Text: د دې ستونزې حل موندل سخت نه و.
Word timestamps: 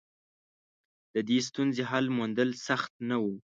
د 1.13 1.15
دې 1.27 1.39
ستونزې 1.47 1.83
حل 1.89 2.05
موندل 2.17 2.49
سخت 2.67 2.91
نه 3.09 3.17
و. 3.23 3.25